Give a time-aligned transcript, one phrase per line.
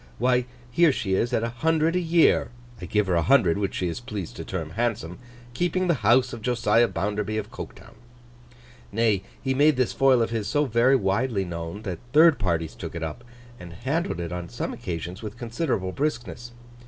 [0.17, 2.49] Why here she is at a hundred a year
[2.81, 5.19] (I give her a hundred, which she is pleased to term handsome),
[5.53, 7.93] keeping the house of Josiah Bounderby of Coketown!'
[8.91, 12.95] Nay, he made this foil of his so very widely known, that third parties took
[12.95, 13.23] it up,
[13.59, 16.51] and handled it on some occasions with considerable briskness.